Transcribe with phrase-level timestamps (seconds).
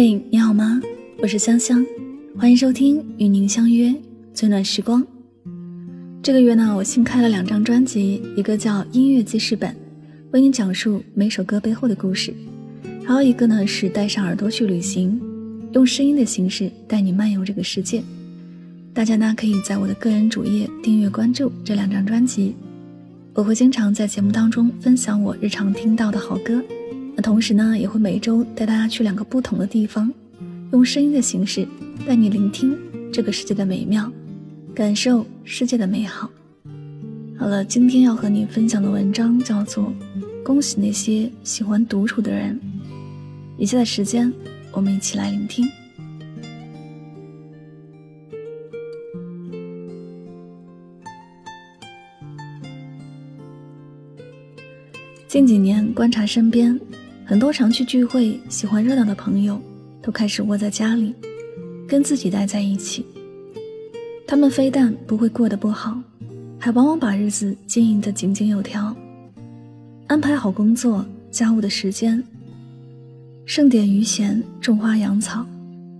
[0.00, 0.80] 嘿，你好吗？
[1.20, 1.84] 我是香香，
[2.38, 3.92] 欢迎收听与您相约
[4.32, 5.04] 最暖时光。
[6.22, 9.70] 这个月呢，我新开了两张专辑，一个叫《音乐记事本》，
[10.30, 12.32] 为你讲述每首歌背后的故事；
[13.04, 15.20] 还有一个呢是带上耳朵去旅行，
[15.72, 18.00] 用声音的形式带你漫游这个世界。
[18.94, 22.54] 大家呢可以在我的个人主页订阅关注这两张专辑，
[23.34, 26.62] 我会经常在节目当中分享我日常听到的好歌。
[27.18, 30.08] 那同时呢，也会每周带大家去两个不同的地方，
[30.70, 31.66] 用声音的形式
[32.06, 32.78] 带你聆听
[33.12, 34.08] 这个世界的美妙，
[34.72, 36.30] 感受世界的美好。
[37.36, 39.92] 好了，今天要和你分享的文章叫做
[40.44, 42.54] 《恭喜那些喜欢独处的人》。
[43.58, 44.32] 以下的时间，
[44.70, 45.68] 我们一起来聆听。
[55.26, 56.78] 近几年观察身边。
[57.28, 59.60] 很多常去聚会、喜欢热闹的朋友，
[60.00, 61.14] 都开始窝在家里，
[61.86, 63.04] 跟自己待在一起。
[64.26, 66.02] 他们非但不会过得不好，
[66.58, 68.96] 还往往把日子经营得井井有条，
[70.06, 72.24] 安排好工作、家务的时间，
[73.44, 75.46] 盛点余闲，种花养草，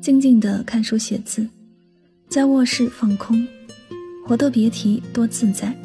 [0.01, 1.47] 静静地看书写字，
[2.31, 3.47] 在卧室放空，
[4.27, 5.77] 活得别提多自在。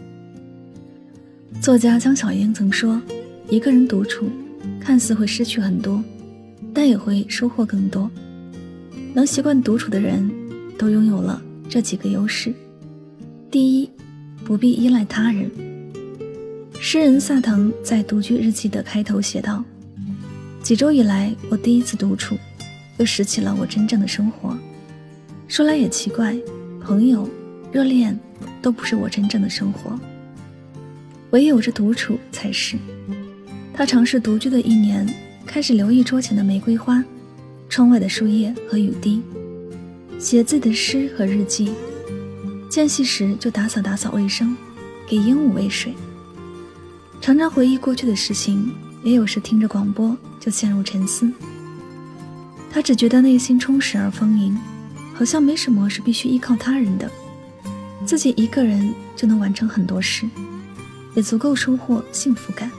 [1.60, 3.02] 作家江小英曾说
[3.52, 4.30] ：“一个人独处。”
[4.84, 6.04] 看似会失去很多，
[6.74, 8.12] 但也会收获更多。
[9.14, 10.30] 能习惯独处的人，
[10.78, 12.54] 都拥有了这几个优势：
[13.50, 13.90] 第一，
[14.44, 15.50] 不必依赖他人。
[16.82, 19.64] 诗人萨腾在《独居日记》的开头写道
[20.62, 22.36] ：“几周以来，我第一次独处，
[22.98, 24.58] 又拾起了我真正的生活。
[25.48, 26.36] 说来也奇怪，
[26.82, 27.30] 朋友、
[27.72, 28.20] 热恋
[28.62, 29.98] 都不是我真正的生活，
[31.32, 32.76] 唯有这独处才是。”
[33.76, 35.08] 他尝试独居的一年，
[35.48, 37.04] 开始留意桌前的玫瑰花、
[37.68, 39.22] 窗外的树叶和雨滴，
[40.20, 41.74] 写自己的诗和日记。
[42.70, 44.56] 间隙时就打扫打扫卫生，
[45.08, 45.94] 给鹦鹉喂水。
[47.20, 48.72] 常常回忆过去的事情，
[49.04, 51.32] 也有时听着广播就陷入沉思。
[52.72, 54.56] 他只觉得内心充实而丰盈，
[55.14, 57.10] 好像没什么是必须依靠他人的，
[58.06, 60.28] 自己一个人就能完成很多事，
[61.16, 62.72] 也足够收获幸福感。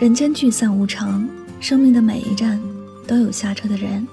[0.00, 1.28] 人间聚散无常，
[1.60, 2.58] 生命的每一站
[3.06, 4.08] 都有下车的人，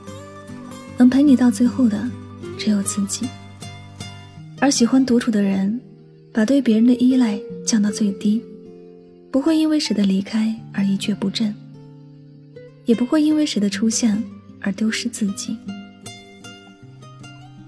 [0.97, 2.05] 能陪你到最后的
[2.57, 3.25] 只有自己。
[4.59, 5.79] 而喜欢独处的人，
[6.33, 8.43] 把对别人的依赖降到最低，
[9.31, 11.55] 不会因为谁的离开而一蹶不振，
[12.83, 14.21] 也不会因为谁的出现
[14.59, 15.55] 而丢失自己。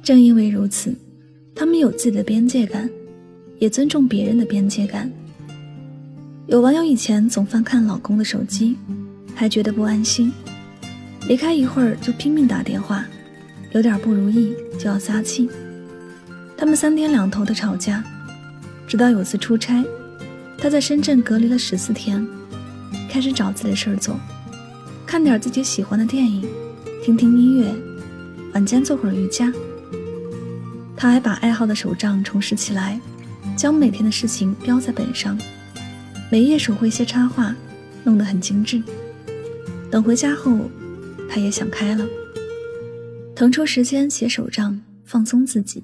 [0.03, 0.93] 正因为如此，
[1.55, 2.89] 他们有自己的边界感，
[3.59, 5.09] 也尊重别人的边界感。
[6.49, 8.75] 有网友以前总翻看老公的手机，
[9.35, 10.33] 还觉得不安心，
[11.27, 13.05] 离开一会儿就拼命打电话，
[13.71, 15.47] 有点不如意就要撒气。
[16.57, 18.03] 他们三天两头的吵架，
[18.87, 19.85] 直到有次出差，
[20.57, 22.27] 他在深圳隔离了十四天，
[23.07, 24.19] 开始找自己的事儿做，
[25.05, 26.49] 看点自己喜欢的电影，
[27.03, 27.71] 听听音乐，
[28.55, 29.53] 晚间做会儿瑜伽。
[30.97, 32.99] 他还把爱好的手账重拾起来，
[33.55, 35.37] 将每天的事情标在本上。
[36.31, 37.55] 每页手绘些插画，
[38.03, 38.81] 弄得很精致。
[39.89, 40.69] 等回家后，
[41.27, 42.07] 她也想开了，
[43.35, 45.83] 腾出时间写手账，放松自己。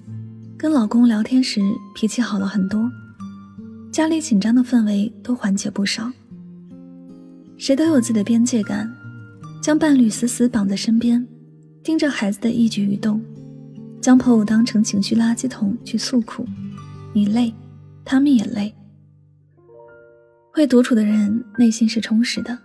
[0.56, 1.60] 跟老公聊天时，
[1.96, 2.90] 脾气好了很多，
[3.92, 6.12] 家里紧张的氛围都缓解不少。
[7.58, 8.88] 谁都有自己的边界感，
[9.62, 11.26] 将伴侣死死绑在身边，
[11.84, 13.20] 盯着孩子的一举一动，
[14.00, 16.46] 将朋友当成情绪垃圾桶去诉苦，
[17.14, 17.52] 你累，
[18.04, 18.72] 他们也累。
[20.56, 22.58] 会独处的人内心是充实的，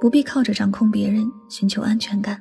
[0.00, 2.40] 不必靠着掌控别人寻求安全感，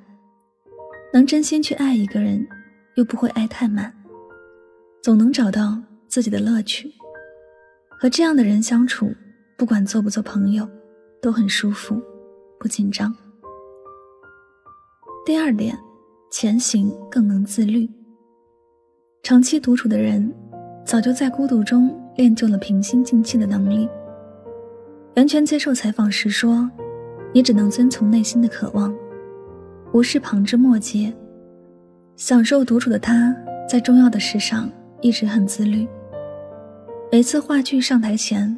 [1.12, 2.48] 能真心去爱一个人，
[2.94, 3.92] 又不会爱太满，
[5.02, 6.94] 总能找到自己的乐趣。
[8.00, 9.12] 和这样的人相处，
[9.58, 10.70] 不管做不做朋友，
[11.24, 12.00] 都很舒服，
[12.60, 13.12] 不紧张。
[15.26, 15.76] 第二点，
[16.32, 17.90] 前行更能自律。
[19.24, 20.32] 长期独处的人，
[20.86, 23.90] 早就在孤独中练就了平心静气的能力。
[25.18, 26.70] 完全接受采访时说
[27.34, 28.96] ：“你只能遵从内心的渴望，
[29.92, 31.12] 无视旁枝末节。
[32.16, 33.36] 享受独处的他，
[33.68, 34.70] 在重要的事上
[35.02, 35.88] 一直很自律。
[37.12, 38.56] 每次话剧上台前，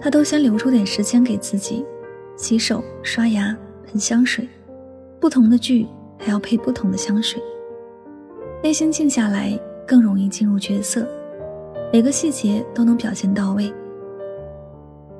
[0.00, 1.84] 他都先留出点时间给自己，
[2.36, 4.48] 洗手、刷牙、喷香水。
[5.18, 7.42] 不同的剧还要配不同的香水。
[8.62, 11.04] 内心静下来，更容易进入角色，
[11.92, 13.74] 每个细节都能表现到位。”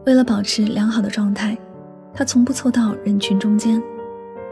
[0.05, 1.57] 为了保持良好的状态，
[2.13, 3.81] 他从不凑到人群中间，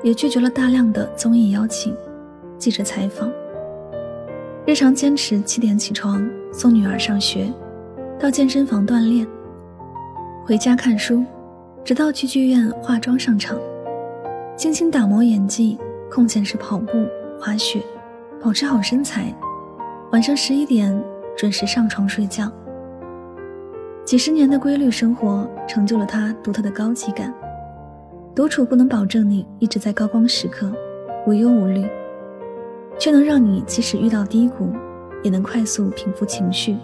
[0.02, 1.92] 也拒绝了大量的综艺邀请、
[2.56, 3.28] 记者采访。
[4.64, 7.52] 日常坚持七点起床送女儿上学，
[8.16, 9.26] 到健身房锻炼，
[10.46, 11.24] 回家看书，
[11.84, 13.58] 直到去剧院化妆上场，
[14.56, 15.76] 精心打磨演技，
[16.08, 17.06] 空闲时跑步、
[17.40, 17.82] 滑雪，
[18.40, 19.34] 保持好身材。
[20.12, 20.96] 晚上十一点
[21.36, 22.50] 准时上床睡觉。
[24.10, 27.32] 几十年的规律生活成就了他独特的高级感。
[28.34, 30.68] 独处不能保证你一直在高光时刻
[31.28, 31.86] 无忧无虑，
[32.98, 34.72] 却能让你即使遇到低谷，
[35.22, 36.76] 也能快速平复情绪，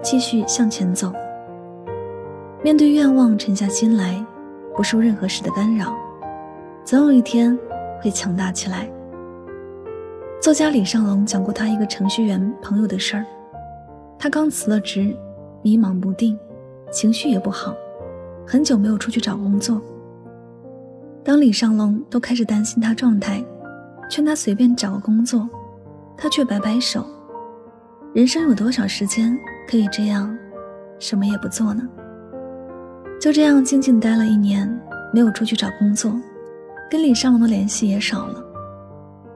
[0.00, 1.12] 继续向前走。
[2.64, 4.24] 面对愿望，沉下心来，
[4.74, 5.94] 不受任何事的干扰，
[6.86, 7.54] 总有一天
[8.00, 8.90] 会强大起来。
[10.40, 13.26] 作家李尚龙讲过他一个程序员朋友的事儿，
[14.18, 15.14] 他刚辞了职，
[15.60, 16.38] 迷茫不定，
[16.92, 17.74] 情绪也不好，
[18.46, 19.80] 很久没有出去找工作。
[21.24, 23.42] 当李尚龙都开始担心他状态，
[24.10, 25.48] 劝他随便找个工作，
[26.16, 27.06] 他却摆摆手
[28.12, 29.36] ：“人生有多少时间
[29.66, 30.36] 可以这样，
[30.98, 31.82] 什么也不做呢？”
[33.18, 34.68] 就这样静静待了一年，
[35.14, 36.12] 没有出去找工作，
[36.90, 38.44] 跟李尚龙的联系也少了。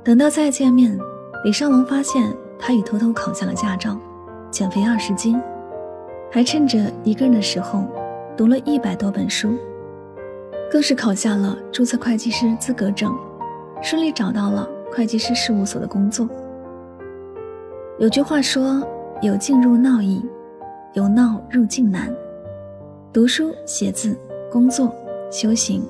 [0.04, 0.98] 等到再见面，
[1.44, 3.96] 李尚龙发现他已偷偷考下了驾照，
[4.50, 5.40] 减肥二十斤，
[6.30, 7.84] 还趁着一个人的时候，
[8.36, 9.56] 读了一百多本书。
[10.70, 13.14] 更是考下了注册会计师资格证，
[13.80, 16.28] 顺利找到了会计师事务所的工作。
[17.98, 18.82] 有句话说
[19.22, 20.22] ：“有静入闹易，
[20.92, 22.12] 有闹入静难。”
[23.12, 24.18] 读书、写字、
[24.50, 24.92] 工作、
[25.30, 25.82] 修行，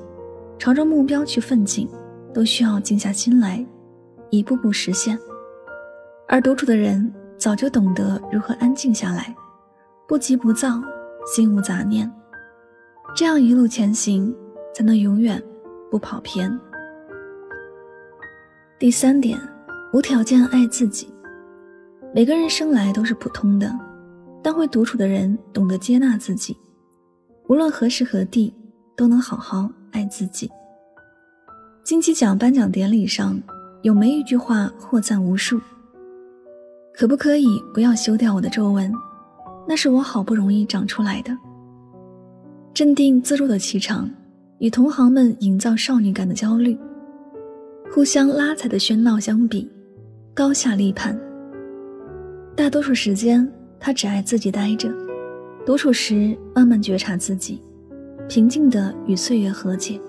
[0.58, 1.88] 朝着目标去奋进，
[2.32, 3.64] 都需要静下心来，
[4.30, 5.18] 一步步实现。
[6.28, 9.34] 而独处的人早就懂得如何安静下来，
[10.08, 10.81] 不急不躁，
[11.35, 12.11] 心无杂念，
[13.14, 14.35] 这样一路前行。
[14.76, 15.43] 才能永远
[15.91, 16.61] 不跑偏。
[18.79, 19.41] 第三点，
[19.91, 21.11] 无条件爱自己。
[22.14, 23.75] 每个人生来都是普通的，
[24.43, 26.55] 但会独处的人懂得接纳自己，
[27.49, 28.53] 无论何时何地
[28.94, 30.53] 都能好好爱自己。
[31.82, 33.41] 金鸡奖颁奖典礼上，
[33.81, 35.58] 有没一句话获赞无数？
[36.93, 38.93] 可不可以不要修掉我的皱纹？
[39.66, 41.36] 那是我好不容易长出来的。
[42.72, 44.08] 镇定自若的气场。
[44.58, 46.78] 与同行们营造少女感的焦虑，
[47.92, 49.70] 互相拉踩的喧闹相比，
[50.32, 51.14] 高下立判。
[52.56, 53.46] 大多数时间，
[53.78, 54.90] 他只爱自己待着，
[55.66, 57.60] 独处时慢慢觉察自己，
[58.30, 60.00] 平静的与岁月和解。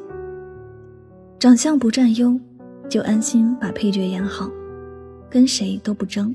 [1.37, 2.39] 长相不占优，
[2.87, 4.49] 就安心把配角演好，
[5.29, 6.33] 跟谁都不争。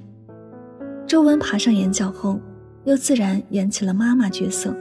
[1.07, 2.39] 皱纹爬上眼角后，
[2.85, 4.75] 又自然演起了妈妈角色。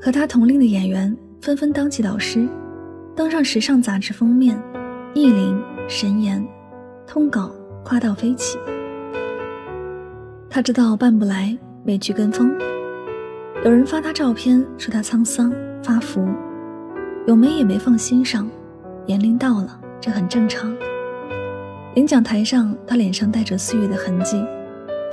[0.00, 1.16] 和他同龄的演员。
[1.40, 2.48] 纷纷当起导师，
[3.14, 4.60] 登上时尚杂志封面，
[5.14, 5.56] 意林、
[5.86, 6.44] 神颜，
[7.06, 7.54] 通稿
[7.84, 8.58] 夸到飞起。
[10.50, 12.52] 他知道办不来，委屈跟风。
[13.64, 16.28] 有人发他照片，说他沧桑发福，
[17.28, 18.50] 有没也没放心上。
[19.06, 20.76] 年龄到了，这很正常。
[21.94, 24.44] 领奖台上，他脸上带着岁月的痕迹，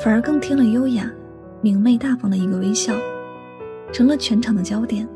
[0.04, 1.08] 反而更添了优雅、
[1.66, 2.94] 明媚大方的一个微笑，
[3.92, 5.10] 成了全场的焦点。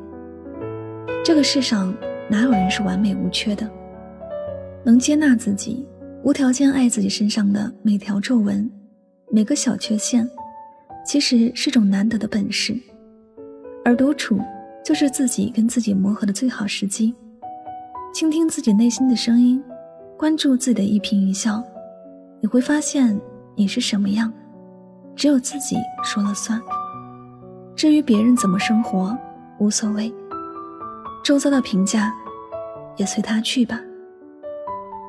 [1.23, 1.95] 这个世上
[2.27, 3.69] 哪有人是完美无缺的？
[4.83, 5.85] 能接纳自己，
[6.23, 8.67] 无条件爱自己身上的每条皱纹、
[9.29, 10.27] 每个小缺陷，
[11.05, 12.75] 其实是种难得的本事。
[13.85, 14.41] 而独处，
[14.83, 17.13] 就是自己跟自己磨合的最好时机。
[18.11, 19.63] 倾听自己内心的声音，
[20.17, 21.63] 关注自己的一颦一笑，
[22.41, 23.21] 你会发现
[23.55, 24.33] 你是什么样，
[25.19, 26.61] 只有自己说了算。
[27.75, 29.15] 至于别人怎么生活，
[29.57, 30.13] 无所谓。
[31.21, 32.15] 周遭的评价，
[32.95, 33.77] 也随他去吧。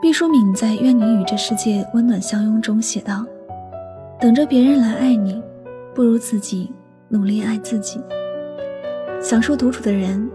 [0.03, 3.25] 毕淑敏在《愿你与这世界温暖相拥》中写道
[4.19, 5.41] ：“等着别人来爱你，
[5.95, 6.73] 不如自己
[7.09, 8.01] 努力爱自己。”
[9.23, 10.29] 享受独处的人，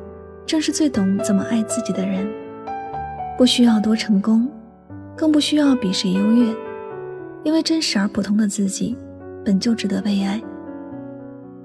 [0.45, 2.25] 正是最懂怎么爱自己的人。
[3.37, 4.49] 不需要多成功，
[5.17, 6.55] 更不需要比谁优越，
[7.43, 8.95] 因为真实而普通的自己，
[9.45, 10.41] 本就值得被爱。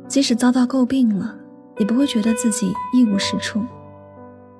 [0.06, 1.34] 即使遭到诟病了，
[1.78, 3.62] 也不会觉得自己一无是处。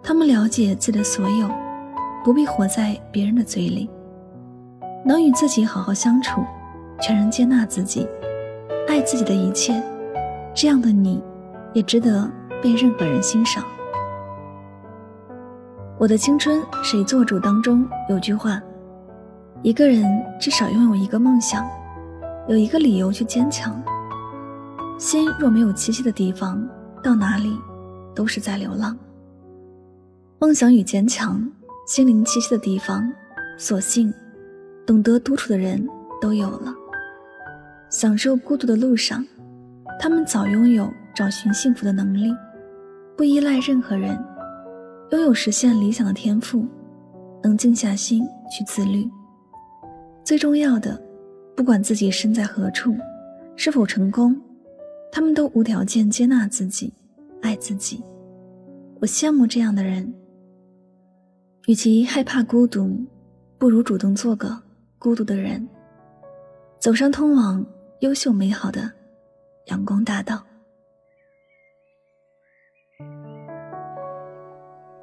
[0.02, 1.50] 他们了解自己的所有，
[2.24, 3.90] 不必活在别人的嘴里，
[5.04, 6.42] 能与自己好好相处，
[7.00, 8.08] 全然接纳自己，
[8.88, 9.82] 爱自己的一切，
[10.54, 11.22] 这样的你，
[11.74, 12.30] 也值得
[12.62, 13.62] 被任何人欣赏。
[15.98, 17.38] 我的青春谁做主？
[17.38, 18.62] 当中有句话：
[19.62, 20.04] 一个人
[20.38, 21.68] 至少拥有一个梦想，
[22.49, 23.82] 有一个理由去坚强。
[24.99, 26.66] 心若没有栖息的地方，
[27.02, 27.56] 到哪里
[28.14, 28.97] 都是在流浪。
[30.38, 31.47] 梦想与坚强，
[31.87, 33.11] 心灵栖息的地方，
[33.56, 34.12] 所幸
[34.87, 35.87] 懂得独处的人
[36.20, 36.75] 都有了。
[37.88, 39.26] 享受孤独的路上，
[39.99, 42.35] 他们早拥有找寻幸福的能力，
[43.16, 44.18] 不依赖任何人，
[45.12, 46.66] 拥有实现理想的天赋，
[47.42, 49.09] 能静下心去自律。
[50.23, 51.00] 最重要的，
[51.61, 52.97] 不管自己身在何处，
[53.55, 54.35] 是否成功，
[55.12, 56.90] 他们都无条件接纳自己，
[57.43, 58.02] 爱自己。
[58.99, 60.11] 我羡慕这样的人。
[61.67, 63.05] 与其害怕孤独，
[63.59, 64.59] 不如主动做个
[64.99, 65.69] 孤独的人，
[66.79, 67.62] 走上通往
[67.99, 68.90] 优秀美好的
[69.67, 70.43] 阳光大道。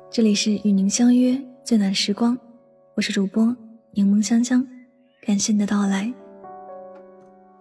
[0.09, 2.35] 这里是与您相约最暖时光，
[2.95, 3.55] 我是主播
[3.91, 4.67] 柠檬香香，
[5.21, 6.11] 感谢你的到来。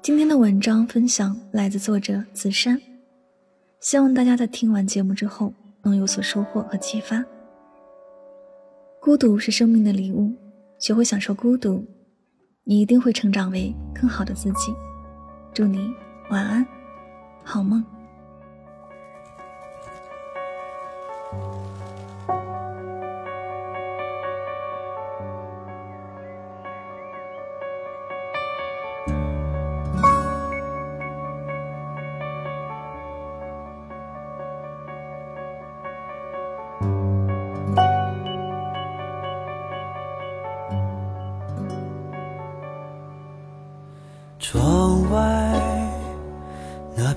[0.06, 2.80] 今天的文章分享来自作者紫珊，
[3.80, 7.24] 希望大家在听完节目之后能有所收获和启发。
[9.00, 10.32] 孤独是生命的礼物，
[10.78, 11.84] 学会享受孤独，
[12.62, 14.72] 你一定会成长为更好的自己。
[15.52, 15.92] 祝你
[16.30, 16.64] 晚安，
[17.42, 17.84] 好梦。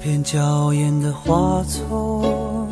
[0.01, 2.69] 片娇艳的花丛，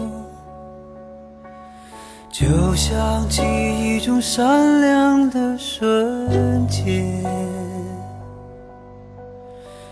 [2.31, 7.21] 就像记忆中闪亮的瞬间。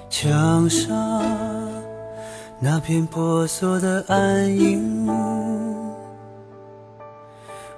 [0.09, 1.21] 墙上
[2.57, 5.09] 那片婆娑的暗影，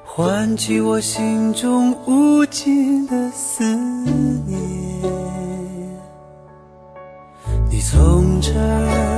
[0.05, 4.59] 唤起我心中无尽的思念。
[7.69, 9.16] 你从这儿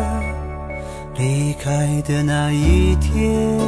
[1.20, 3.60] 离开的那一天，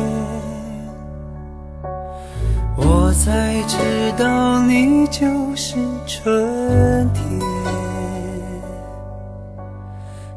[2.77, 3.77] 我才知
[4.17, 5.75] 道你就是
[6.07, 7.41] 春天。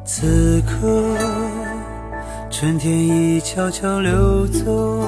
[0.05, 1.17] 此刻，
[2.51, 5.07] 春天已悄悄溜走，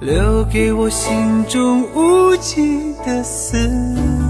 [0.00, 4.29] 留给我心中无尽的思念。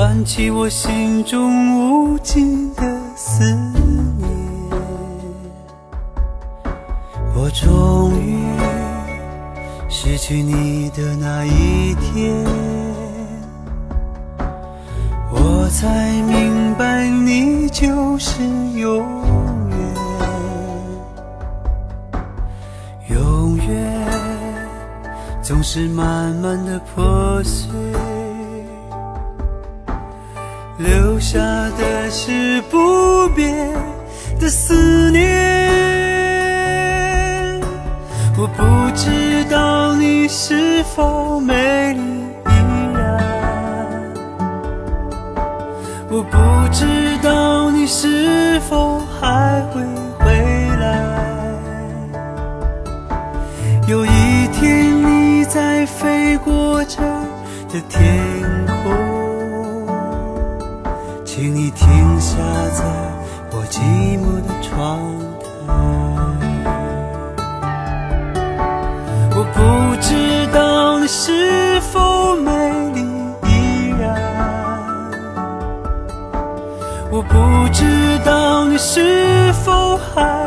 [0.00, 2.82] 唤起我心中无尽的
[3.14, 3.44] 思
[4.16, 4.30] 念。
[7.34, 8.40] 我终于
[9.90, 12.34] 失去你的那一天。
[15.30, 18.42] 我才明白，你就是
[18.78, 19.04] 永
[19.68, 19.78] 远，
[23.10, 24.02] 永远
[25.42, 27.68] 总是慢慢的破碎，
[30.82, 31.38] 留下
[31.76, 33.70] 的是不变
[34.40, 35.20] 的思念。
[38.38, 38.62] 我不
[38.96, 42.00] 知道你是否美丽
[42.46, 42.52] 依
[42.94, 43.20] 然，
[46.08, 46.38] 我不
[46.72, 46.86] 知
[47.22, 49.82] 道你是否还会
[50.18, 50.32] 回
[50.78, 51.04] 来。
[53.86, 57.02] 有一天你在飞过这
[57.70, 58.39] 的天，
[61.32, 62.38] 请你停下
[62.72, 62.84] 在
[63.52, 63.78] 我寂
[64.18, 64.98] 寞的窗
[65.38, 65.46] 台。
[69.36, 69.60] 我不
[70.02, 70.08] 知
[70.52, 72.50] 道你是否美
[72.94, 73.00] 丽
[73.46, 74.02] 依然，
[77.12, 77.84] 我不知
[78.24, 80.39] 道你是否还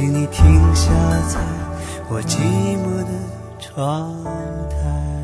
[0.00, 0.90] 请你停下
[1.28, 1.38] 在
[2.08, 2.38] 我寂
[2.78, 3.12] 寞的
[3.58, 4.24] 窗
[4.70, 5.19] 台。